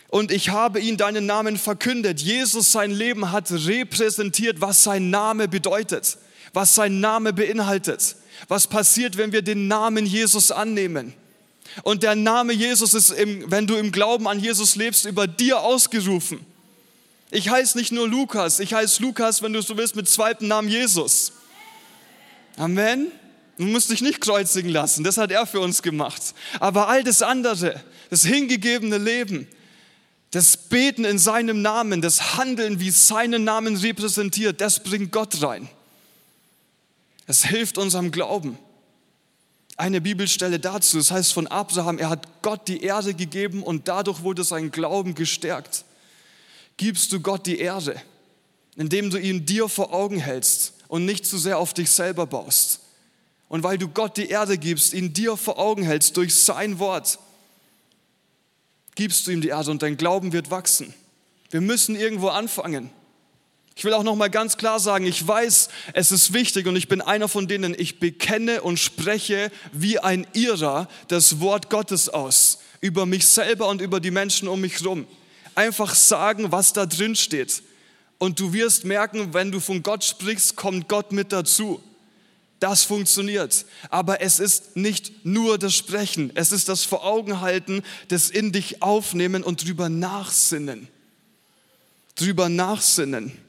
[0.10, 2.22] und ich habe ihn deinen Namen verkündet.
[2.22, 6.18] Jesus sein Leben hat repräsentiert, was sein Name bedeutet,
[6.54, 8.16] was sein Name beinhaltet.
[8.48, 11.14] Was passiert, wenn wir den Namen Jesus annehmen?
[11.84, 15.60] Und der Name Jesus ist, im, wenn du im Glauben an Jesus lebst, über dir
[15.60, 16.40] ausgerufen.
[17.30, 20.70] Ich heiße nicht nur Lukas, ich heiße Lukas, wenn du so willst, mit zweitem Namen
[20.70, 21.34] Jesus.
[22.56, 23.12] Amen.
[23.58, 26.22] Du musst dich nicht kreuzigen lassen, das hat er für uns gemacht.
[26.60, 29.48] Aber all das andere, das hingegebene Leben,
[30.32, 35.68] das Beten in seinem Namen, das Handeln, wie seinen Namen repräsentiert, das bringt Gott rein.
[37.26, 38.58] Es hilft unserem Glauben.
[39.78, 44.24] Eine Bibelstelle dazu, das heißt von Abraham, er hat Gott die Erde gegeben und dadurch
[44.24, 45.86] wurde sein Glauben gestärkt
[46.78, 48.00] gibst du Gott die Ehre,
[48.76, 52.82] indem du ihn dir vor Augen hältst und nicht zu sehr auf dich selber baust.
[53.50, 57.18] Und weil du Gott die Erde gibst, ihn dir vor Augen hältst durch sein Wort,
[58.96, 60.94] gibst du ihm die Erde und dein Glauben wird wachsen.
[61.50, 62.90] Wir müssen irgendwo anfangen.
[63.78, 66.88] Ich will auch noch mal ganz klar sagen, ich weiß, es ist wichtig und ich
[66.88, 72.58] bin einer von denen, ich bekenne und spreche wie ein Irrer das Wort Gottes aus
[72.82, 75.06] über mich selber und über die Menschen um mich herum
[75.54, 77.62] einfach sagen, was da drin steht.
[78.20, 81.84] Und du wirst merken, wenn du von Gott sprichst, kommt Gott mit dazu.
[82.60, 83.66] Das funktioniert.
[83.90, 88.52] Aber es ist nicht nur das Sprechen, es ist das Vor Augen halten, das in
[88.52, 90.88] dich aufnehmen und drüber nachsinnen.
[92.16, 93.47] Drüber nachsinnen.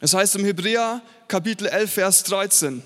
[0.00, 2.82] Es heißt im Hebräer Kapitel 11, Vers 13,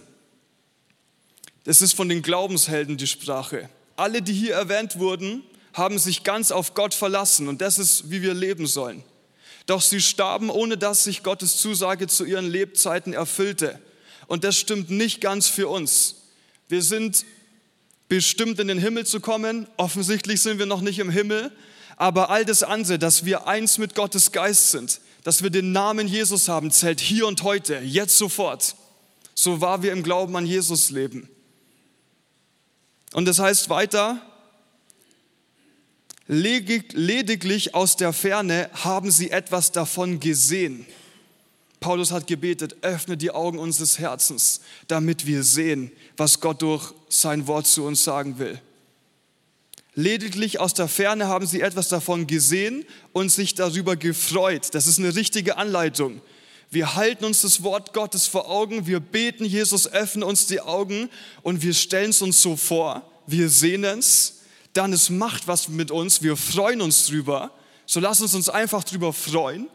[1.65, 3.69] das ist von den Glaubenshelden die Sprache.
[3.97, 5.43] Alle, die hier erwähnt wurden,
[5.73, 9.03] haben sich ganz auf Gott verlassen und das ist, wie wir leben sollen.
[9.67, 13.79] Doch sie starben, ohne dass sich Gottes Zusage zu ihren Lebzeiten erfüllte.
[14.27, 16.17] Und das stimmt nicht ganz für uns.
[16.69, 17.27] Wir sind
[18.09, 19.67] bestimmt in den Himmel zu kommen.
[19.77, 21.53] Offensichtlich sind wir noch nicht im Himmel.
[21.97, 26.09] Aber all das andere, dass wir eins mit Gottes Geist sind, dass wir den Namen
[26.09, 28.77] Jesus haben, zählt hier und heute, jetzt sofort.
[29.35, 31.29] So wahr wir im Glauben an Jesus leben.
[33.13, 34.21] Und das heißt weiter,
[36.27, 40.87] lediglich aus der Ferne haben sie etwas davon gesehen.
[41.81, 47.47] Paulus hat gebetet, öffne die Augen unseres Herzens, damit wir sehen, was Gott durch sein
[47.47, 48.61] Wort zu uns sagen will.
[49.99, 54.69] Lediglich aus der Ferne haben sie etwas davon gesehen und sich darüber gefreut.
[54.71, 56.21] Das ist eine richtige Anleitung.
[56.71, 61.11] Wir halten uns das Wort Gottes vor Augen, wir beten, Jesus öffne uns die Augen
[61.43, 65.91] und wir stellen es uns so vor, wir sehen es dann es macht was mit
[65.91, 67.51] uns, wir freuen uns drüber,
[67.85, 69.67] so lass uns uns einfach drüber freuen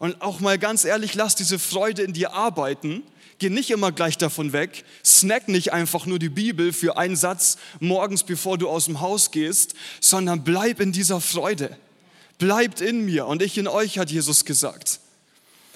[0.00, 3.04] und auch mal ganz ehrlich, lass diese Freude in dir arbeiten.
[3.38, 4.84] Geh nicht immer gleich davon weg.
[5.04, 9.30] Snack nicht einfach nur die Bibel für einen Satz morgens, bevor du aus dem Haus
[9.30, 11.76] gehst, sondern bleib in dieser Freude.
[12.38, 15.00] Bleibt in mir und ich in euch, hat Jesus gesagt.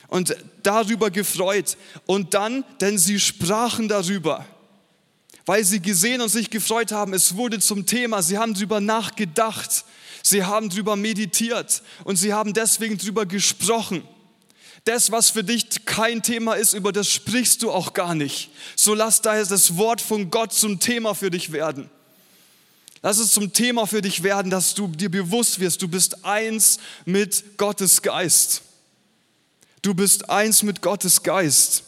[0.09, 1.77] Und darüber gefreut.
[2.07, 4.45] Und dann, denn sie sprachen darüber
[5.47, 7.15] weil sie gesehen und sich gefreut haben.
[7.15, 8.23] Es wurde zum Thema.
[8.23, 9.85] Sie haben darüber nachgedacht.
[10.23, 14.03] Sie haben darüber meditiert und sie haben deswegen darüber gesprochen.
[14.85, 18.51] Das, was für dich kein Thema ist, über das sprichst du auch gar nicht.
[18.75, 21.89] So lass daher das Wort von Gott zum Thema für dich werden.
[23.01, 26.79] Lass es zum Thema für dich werden, dass du dir bewusst wirst, du bist eins
[27.05, 28.63] mit Gottes Geist.
[29.83, 31.85] Du bist eins mit Gottes Geist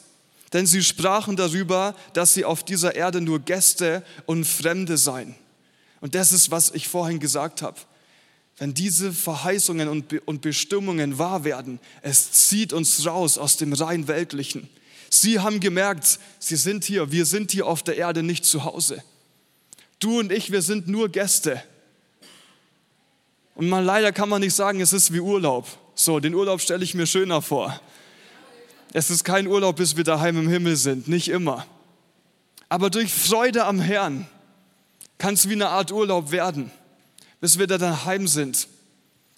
[0.54, 5.34] denn sie sprachen darüber, dass sie auf dieser Erde nur Gäste und Fremde seien.
[6.00, 7.76] Und das ist, was ich vorhin gesagt habe.
[8.58, 14.68] Wenn diese Verheißungen und Bestimmungen wahr werden, es zieht uns raus aus dem rein weltlichen.
[15.10, 19.02] Sie haben gemerkt, sie sind hier, wir sind hier auf der Erde nicht zu Hause.
[19.98, 21.62] Du und ich, wir sind nur Gäste.
[23.54, 25.66] Und man, leider kann man nicht sagen, es ist wie Urlaub.
[25.94, 27.80] So, den Urlaub stelle ich mir schöner vor.
[28.92, 31.66] Es ist kein Urlaub, bis wir daheim im Himmel sind, nicht immer.
[32.68, 34.26] Aber durch Freude am Herrn
[35.18, 36.70] kann es wie eine Art Urlaub werden,
[37.44, 38.68] bis wir da daheim sind,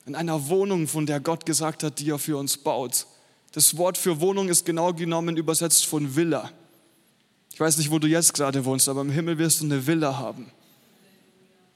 [0.05, 3.05] in einer Wohnung, von der Gott gesagt hat, die er für uns baut.
[3.51, 6.53] Das Wort für Wohnung ist genau genommen übersetzt von Villa.
[7.53, 10.17] Ich weiß nicht, wo du jetzt gerade wohnst, aber im Himmel wirst du eine Villa
[10.17, 10.53] haben.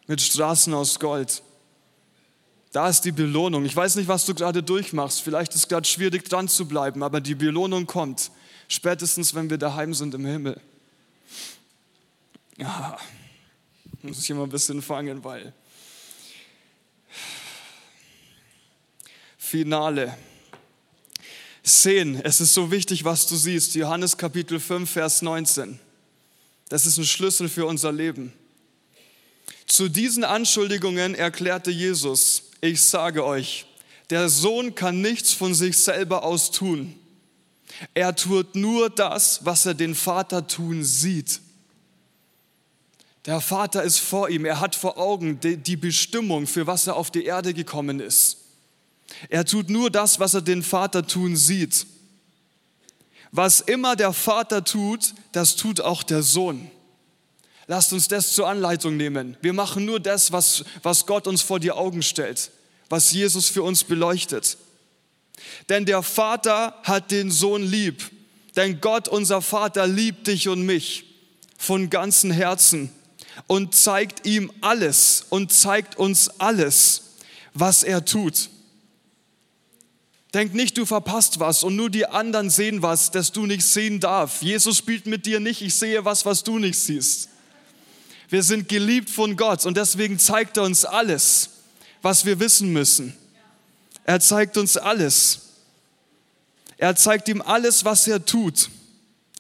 [0.07, 1.43] Mit Straßen aus Gold.
[2.71, 3.65] Da ist die Belohnung.
[3.65, 5.23] Ich weiß nicht, was du gerade durchmachst.
[5.23, 8.31] Vielleicht ist es gerade schwierig dran zu bleiben, aber die Belohnung kommt.
[8.69, 10.61] Spätestens, wenn wir daheim sind im Himmel.
[12.57, 12.97] Ja.
[14.03, 15.53] Muss ich immer ein bisschen fangen, weil.
[19.51, 20.17] Finale.
[21.65, 23.75] Sehen, es ist so wichtig, was du siehst.
[23.75, 25.81] Johannes Kapitel 5, Vers 19.
[26.69, 28.33] Das ist ein Schlüssel für unser Leben.
[29.67, 33.67] Zu diesen Anschuldigungen erklärte Jesus, ich sage euch,
[34.11, 36.95] der Sohn kann nichts von sich selber aus tun.
[37.93, 41.41] Er tut nur das, was er den Vater tun sieht.
[43.27, 47.11] Der Vater ist vor ihm, er hat vor Augen die Bestimmung, für was er auf
[47.11, 48.40] die Erde gekommen ist.
[49.29, 51.87] Er tut nur das, was er den Vater tun sieht.
[53.33, 56.71] Was immer der Vater tut, das tut auch der Sohn.
[57.67, 59.37] Lasst uns das zur Anleitung nehmen.
[59.43, 62.51] Wir machen nur das, was, was Gott uns vor die Augen stellt,
[62.89, 64.57] was Jesus für uns beleuchtet.
[65.69, 68.11] Denn der Vater hat den Sohn lieb.
[68.57, 71.05] Denn Gott, unser Vater, liebt dich und mich
[71.57, 72.91] von ganzem Herzen
[73.47, 77.03] und zeigt ihm alles und zeigt uns alles,
[77.55, 78.51] was er tut.
[80.33, 83.99] Denk nicht, du verpasst was und nur die anderen sehen was, das du nicht sehen
[83.99, 84.43] darf.
[84.43, 87.29] Jesus spielt mit dir nicht, ich sehe was, was du nicht siehst.
[88.29, 91.51] Wir sind geliebt von Gott und deswegen zeigt er uns alles,
[92.01, 93.17] was wir wissen müssen.
[94.05, 95.41] Er zeigt uns alles.
[96.79, 98.71] Er zeigt ihm alles, was er tut.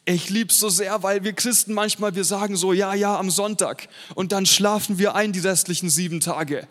[0.07, 3.31] Ich liebe es so sehr, weil wir Christen manchmal, wir sagen so, ja, ja, am
[3.31, 6.67] Sonntag und dann schlafen wir ein die restlichen sieben Tage.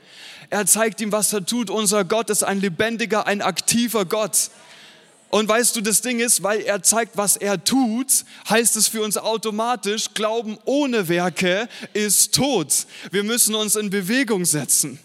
[0.49, 1.69] Er zeigt ihm, was er tut.
[1.69, 4.49] Unser Gott ist ein lebendiger, ein aktiver Gott.
[5.29, 9.03] Und weißt du, das Ding ist, weil er zeigt, was er tut, heißt es für
[9.03, 12.87] uns automatisch, Glauben ohne Werke ist tot.
[13.11, 14.99] Wir müssen uns in Bewegung setzen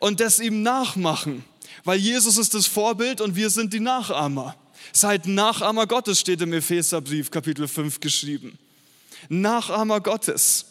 [0.00, 1.44] und das ihm nachmachen,
[1.84, 4.56] weil Jesus ist das Vorbild und wir sind die Nachahmer.
[4.92, 8.58] Seid Nachahmer Gottes, steht im Epheserbrief Kapitel 5 geschrieben.
[9.28, 10.66] Nachahmer Gottes.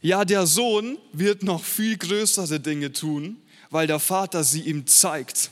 [0.00, 3.36] Ja, der Sohn wird noch viel größere Dinge tun,
[3.70, 5.50] weil der Vater sie ihm zeigt.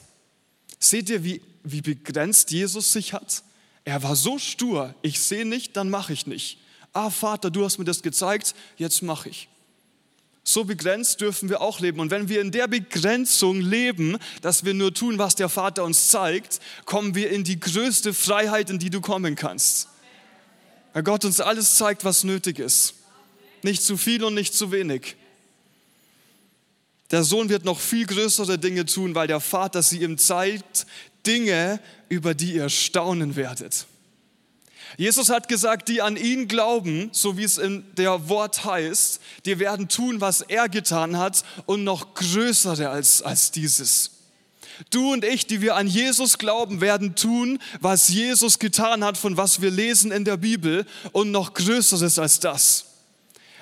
[0.78, 3.42] Seht ihr, wie, wie begrenzt Jesus sich hat?
[3.84, 6.58] Er war so stur, ich sehe nicht, dann mache ich nicht.
[6.92, 9.48] Ah, Vater, du hast mir das gezeigt, jetzt mache ich.
[10.44, 12.00] So begrenzt dürfen wir auch leben.
[12.00, 16.08] Und wenn wir in der Begrenzung leben, dass wir nur tun, was der Vater uns
[16.08, 19.88] zeigt, kommen wir in die größte Freiheit, in die du kommen kannst.
[20.92, 22.94] Weil Gott uns alles zeigt, was nötig ist.
[23.62, 25.16] Nicht zu viel und nicht zu wenig.
[27.12, 30.86] Der Sohn wird noch viel größere Dinge tun, weil der Vater sie ihm zeigt,
[31.24, 31.78] Dinge,
[32.08, 33.86] über die ihr staunen werdet.
[34.96, 39.58] Jesus hat gesagt, die an ihn glauben, so wie es in der Wort heißt, die
[39.58, 44.10] werden tun, was er getan hat und noch größere als, als dieses.
[44.90, 49.36] Du und ich, die wir an Jesus glauben, werden tun, was Jesus getan hat, von
[49.36, 52.86] was wir lesen in der Bibel und noch größeres als das.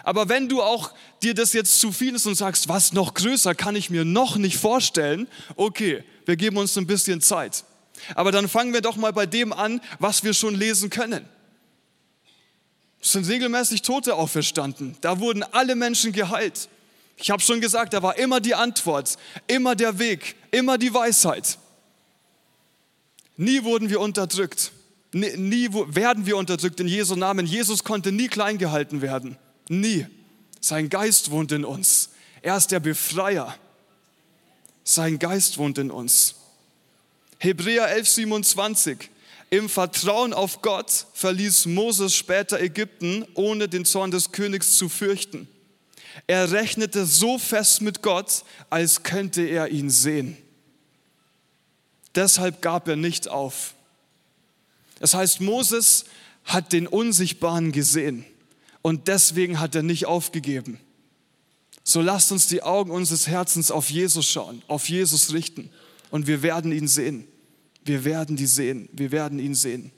[0.03, 3.55] Aber wenn du auch dir das jetzt zu viel ist und sagst, was noch größer
[3.55, 7.65] kann ich mir noch nicht vorstellen, okay, wir geben uns ein bisschen Zeit.
[8.15, 11.27] Aber dann fangen wir doch mal bei dem an, was wir schon lesen können.
[13.03, 14.97] Es sind regelmäßig Tote auferstanden.
[15.01, 16.69] Da wurden alle Menschen geheilt.
[17.17, 21.59] Ich habe schon gesagt, da war immer die Antwort, immer der Weg, immer die Weisheit.
[23.37, 24.73] Nie wurden wir unterdrückt.
[25.13, 27.47] Nie, nie werden wir unterdrückt in Jesu Namen.
[27.47, 29.37] Jesus konnte nie klein gehalten werden.
[29.69, 30.07] Nie.
[30.61, 32.11] Sein Geist wohnt in uns.
[32.43, 33.55] Er ist der Befreier.
[34.85, 36.37] Sein Geist wohnt in uns.
[37.43, 38.99] Hebräer 11, 27.
[39.49, 45.49] Im Vertrauen auf Gott verließ Moses später Ägypten, ohne den Zorn des Königs zu fürchten.
[46.27, 50.37] Er rechnete so fest mit Gott, als könnte er ihn sehen.
[52.15, 53.73] Deshalb gab er nicht auf.
[54.99, 56.05] Das heißt, Moses
[56.45, 58.27] hat den Unsichtbaren gesehen.
[58.83, 60.79] Und deswegen hat er nicht aufgegeben.
[61.85, 65.71] So lasst uns die Augen unseres Herzens auf Jesus schauen, auf Jesus richten
[66.11, 67.27] und wir werden ihn sehen.
[67.85, 69.93] Wir werden die sehen, wir werden ihn sehen.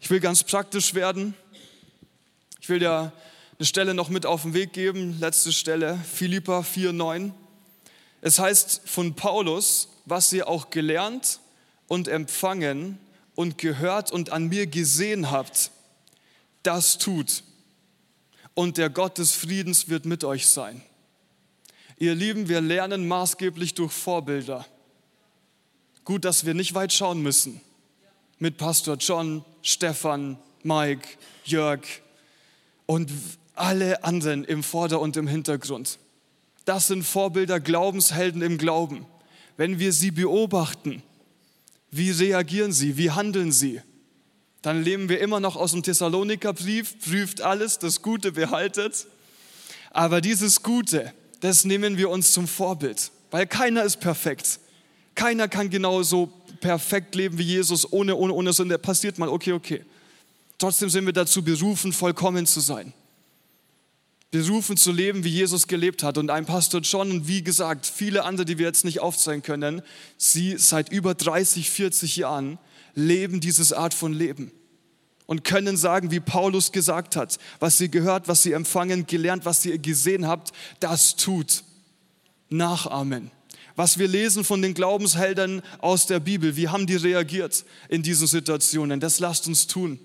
[0.00, 1.34] Ich will ganz praktisch werden.
[2.60, 3.12] Ich will dir
[3.58, 7.32] eine Stelle noch mit auf den Weg geben, letzte Stelle, Philippa 4,9.
[8.20, 11.40] Es heißt von Paulus, was ihr auch gelernt
[11.88, 12.98] und empfangen
[13.34, 15.70] und gehört und an mir gesehen habt,
[16.62, 17.42] das tut.
[18.54, 20.82] Und der Gott des Friedens wird mit euch sein.
[21.98, 24.66] Ihr Lieben, wir lernen maßgeblich durch Vorbilder.
[26.04, 27.60] Gut, dass wir nicht weit schauen müssen.
[28.38, 31.08] Mit Pastor John, Stefan, Mike,
[31.44, 31.80] Jörg
[32.86, 33.10] und
[33.54, 35.98] alle anderen im Vorder- und im Hintergrund.
[36.64, 39.06] Das sind Vorbilder, Glaubenshelden im Glauben.
[39.56, 41.02] Wenn wir sie beobachten,
[41.90, 43.80] wie reagieren sie, wie handeln sie,
[44.62, 49.06] dann leben wir immer noch aus dem Thessalonikerbrief, prüft alles, das Gute behaltet.
[49.90, 54.58] Aber dieses Gute, das nehmen wir uns zum Vorbild, weil keiner ist perfekt.
[55.14, 58.78] Keiner kann genauso perfekt leben wie Jesus, ohne, ohne, ohne Sünde.
[58.78, 59.84] Passiert mal, okay, okay.
[60.58, 62.92] Trotzdem sind wir dazu berufen, vollkommen zu sein.
[64.30, 66.18] Berufen zu leben, wie Jesus gelebt hat.
[66.18, 69.82] Und ein Pastor John und wie gesagt, viele andere, die wir jetzt nicht aufzeigen können,
[70.16, 72.58] sie seit über 30, 40 Jahren
[72.94, 74.50] leben diese Art von Leben
[75.26, 79.64] und können sagen, wie Paulus gesagt hat, was sie gehört, was sie empfangen, gelernt, was
[79.64, 81.64] ihr gesehen habt, das tut.
[82.50, 83.30] Nachahmen.
[83.76, 88.26] Was wir lesen von den Glaubensheldern aus der Bibel, wie haben die reagiert in diesen
[88.26, 89.98] Situationen, das lasst uns tun.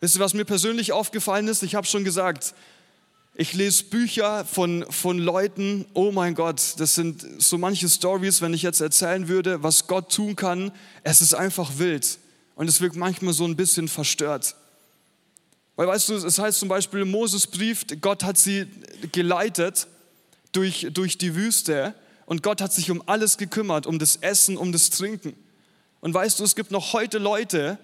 [0.00, 1.62] Wisst ihr, was mir persönlich aufgefallen ist?
[1.62, 2.54] Ich habe schon gesagt,
[3.36, 8.52] ich lese Bücher von, von Leuten, oh mein Gott, das sind so manche Stories, wenn
[8.52, 10.72] ich jetzt erzählen würde, was Gott tun kann,
[11.04, 12.18] es ist einfach wild
[12.54, 14.54] und es wirkt manchmal so ein bisschen verstört.
[15.76, 18.66] Weil weißt du, es heißt zum Beispiel im Moses-Brief, Gott hat sie
[19.10, 19.88] geleitet
[20.56, 21.94] durch, durch die Wüste
[22.26, 25.34] und Gott hat sich um alles gekümmert, um das Essen, um das Trinken.
[26.00, 27.78] Und weißt du, es gibt noch heute Leute,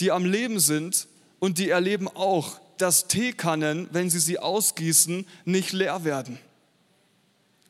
[0.00, 1.06] die am Leben sind
[1.38, 6.38] und die erleben auch, dass Teekannen, wenn sie sie ausgießen, nicht leer werden,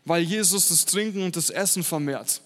[0.05, 2.41] weil Jesus das Trinken und das Essen vermehrt.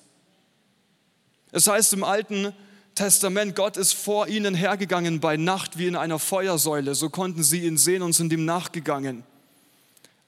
[1.53, 2.53] Es heißt im Alten
[2.95, 7.61] Testament, Gott ist vor ihnen hergegangen bei Nacht wie in einer Feuersäule, so konnten sie
[7.61, 9.25] ihn sehen und sind ihm nachgegangen.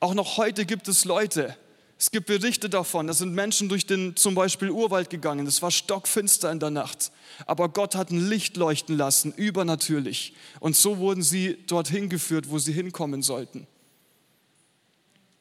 [0.00, 1.56] Auch noch heute gibt es Leute,
[1.98, 5.70] es gibt Berichte davon, da sind Menschen durch den zum Beispiel Urwald gegangen, es war
[5.70, 7.10] stockfinster in der Nacht,
[7.46, 10.34] aber Gott hat ein Licht leuchten lassen, übernatürlich.
[10.60, 13.66] Und so wurden sie dorthin geführt, wo sie hinkommen sollten.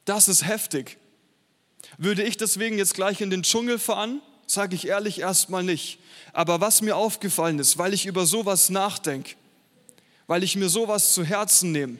[0.05, 0.97] Das ist heftig.
[1.97, 4.21] Würde ich deswegen jetzt gleich in den Dschungel fahren?
[4.47, 5.99] Sage ich ehrlich erstmal nicht.
[6.31, 9.31] Aber was mir aufgefallen ist, weil ich über sowas nachdenke,
[10.27, 11.97] weil ich mir sowas zu Herzen nehme,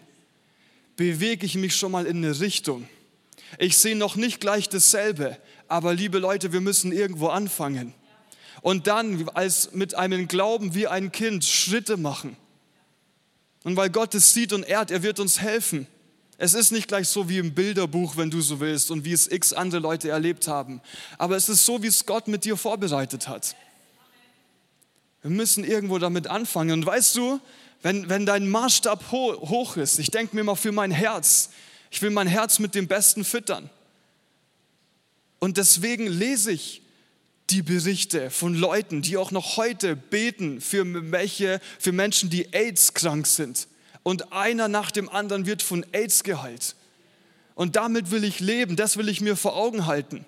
[0.96, 2.88] bewege ich mich schon mal in eine Richtung
[3.58, 5.38] ich sehe noch nicht gleich dasselbe,
[5.68, 7.94] aber liebe Leute, wir müssen irgendwo anfangen.
[8.62, 12.36] Und dann als mit einem Glauben wie ein Kind Schritte machen.
[13.64, 15.88] Und weil Gott es sieht und ehrt, er wird uns helfen.
[16.38, 19.32] Es ist nicht gleich so wie im Bilderbuch, wenn du so willst, und wie es
[19.32, 20.82] x andere Leute erlebt haben.
[21.18, 23.56] Aber es ist so, wie es Gott mit dir vorbereitet hat.
[25.22, 26.72] Wir müssen irgendwo damit anfangen.
[26.72, 27.40] Und weißt du,
[27.82, 31.50] wenn, wenn dein Maßstab hoch ist, ich denke mir mal für mein Herz,
[31.96, 33.70] ich will mein Herz mit dem Besten füttern.
[35.40, 36.82] Und deswegen lese ich
[37.50, 40.84] die Berichte von Leuten, die auch noch heute beten für,
[41.14, 43.70] welche, für Menschen, die AIDS krank sind.
[44.04, 46.76] Und einer nach dem anderen wird von AIDS geheilt.
[47.54, 50.26] Und damit will ich leben, das will ich mir vor Augen halten.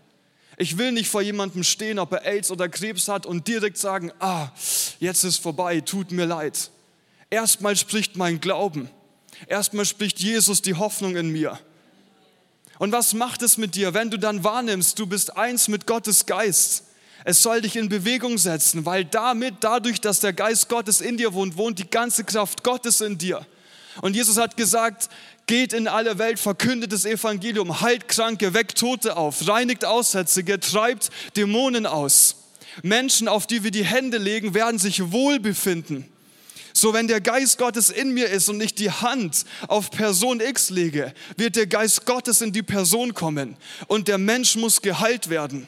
[0.56, 4.14] Ich will nicht vor jemandem stehen, ob er AIDS oder Krebs hat und direkt sagen,
[4.20, 4.52] ah,
[5.02, 6.72] jetzt ist vorbei, tut mir leid.
[7.30, 8.90] Erstmal spricht mein Glauben.
[9.46, 11.60] Erstmal spricht Jesus die Hoffnung in mir.
[12.80, 16.26] Und was macht es mit dir, wenn du dann wahrnimmst, du bist eins mit Gottes
[16.26, 16.84] Geist?
[17.24, 21.34] Es soll dich in Bewegung setzen, weil damit, dadurch, dass der Geist Gottes in dir
[21.34, 23.46] wohnt, wohnt die ganze Kraft Gottes in dir.
[24.02, 25.10] Und Jesus hat gesagt,
[25.48, 31.10] geht in alle Welt, verkündet das Evangelium, heilt Kranke, weckt Tote auf, reinigt Aussätzige, treibt
[31.36, 32.36] Dämonen aus.
[32.84, 36.06] Menschen, auf die wir die Hände legen, werden sich wohlbefinden.
[36.78, 40.70] So, wenn der Geist Gottes in mir ist und ich die Hand auf Person X
[40.70, 43.58] lege, wird der Geist Gottes in die Person kommen
[43.88, 45.68] und der Mensch muss geheilt werden.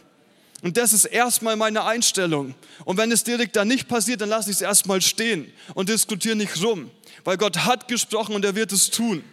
[0.62, 2.54] Und das ist erstmal meine Einstellung.
[2.86, 6.36] Und wenn es direkt dann nicht passiert, dann lasse ich es erstmal stehen und diskutiere
[6.36, 6.92] nicht rum.
[7.24, 9.24] Weil Gott hat gesprochen und er wird es tun.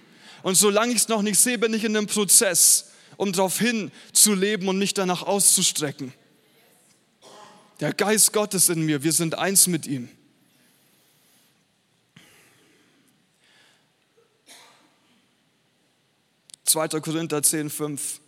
[0.42, 2.86] Und solange ich es noch nicht sehe, bin ich in einem Prozess,
[3.18, 6.14] um darauf hin zu leben und mich danach auszustrecken.
[7.80, 10.08] Der Geist Gottes in mir, wir sind eins mit ihm.
[16.66, 16.88] 2.
[17.00, 18.20] Korinther 10, 5.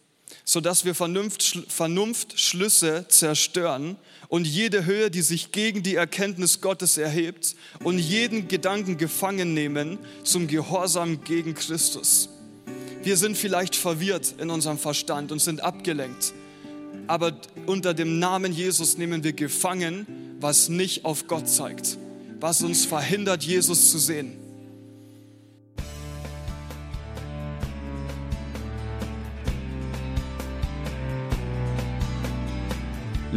[0.44, 3.96] Sodass wir Vernunft, Vernunftschlüsse zerstören
[4.28, 9.98] und jede Höhe, die sich gegen die Erkenntnis Gottes erhebt und jeden Gedanken gefangen nehmen
[10.24, 12.28] zum Gehorsam gegen Christus.
[13.02, 16.34] Wir sind vielleicht verwirrt in unserem Verstand und sind abgelenkt,
[17.06, 21.96] aber unter dem Namen Jesus nehmen wir gefangen, was nicht auf Gott zeigt,
[22.38, 24.47] was uns verhindert, Jesus zu sehen.